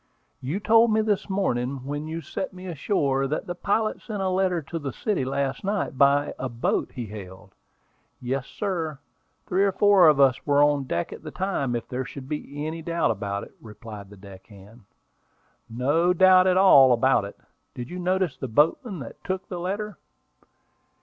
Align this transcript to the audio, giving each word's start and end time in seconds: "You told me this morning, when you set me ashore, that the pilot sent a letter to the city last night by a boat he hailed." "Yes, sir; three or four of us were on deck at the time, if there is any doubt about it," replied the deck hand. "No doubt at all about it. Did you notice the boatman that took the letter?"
"You 0.41 0.59
told 0.59 0.91
me 0.91 1.01
this 1.01 1.29
morning, 1.29 1.85
when 1.85 2.07
you 2.07 2.21
set 2.21 2.53
me 2.53 2.65
ashore, 2.65 3.27
that 3.27 3.45
the 3.45 3.53
pilot 3.53 4.01
sent 4.01 4.19
a 4.23 4.29
letter 4.29 4.59
to 4.63 4.79
the 4.79 4.91
city 4.91 5.23
last 5.23 5.63
night 5.63 5.95
by 5.95 6.33
a 6.39 6.49
boat 6.49 6.93
he 6.93 7.05
hailed." 7.05 7.53
"Yes, 8.19 8.47
sir; 8.47 8.97
three 9.45 9.63
or 9.63 9.71
four 9.71 10.07
of 10.07 10.19
us 10.19 10.43
were 10.43 10.63
on 10.63 10.85
deck 10.85 11.13
at 11.13 11.21
the 11.21 11.29
time, 11.29 11.75
if 11.75 11.87
there 11.87 12.01
is 12.07 12.17
any 12.17 12.81
doubt 12.81 13.11
about 13.11 13.43
it," 13.43 13.53
replied 13.61 14.09
the 14.09 14.17
deck 14.17 14.47
hand. 14.47 14.85
"No 15.69 16.13
doubt 16.13 16.47
at 16.47 16.57
all 16.57 16.93
about 16.93 17.23
it. 17.23 17.37
Did 17.75 17.91
you 17.91 17.99
notice 17.99 18.35
the 18.37 18.47
boatman 18.47 18.97
that 19.01 19.23
took 19.23 19.49
the 19.49 19.59
letter?" 19.59 19.99